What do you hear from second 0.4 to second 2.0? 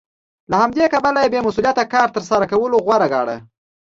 له همدې کبله یې بې مسوولیته